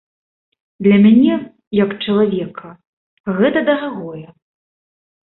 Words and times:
Для 0.85 0.95
мяне 1.03 1.35
як 1.79 1.91
чалавека 2.05 2.69
гэта 3.41 3.59
дарагое. 3.69 4.23